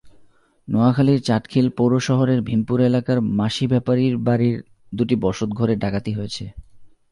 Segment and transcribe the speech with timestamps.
[0.67, 4.57] নোয়াখালীর চাটখিল পৌর শহরের ভিমপুর এলাকার মাসি ব্যাপারীর বাড়ির
[4.93, 6.43] দুটি বসতঘরে ডাকাতি হয়েছে।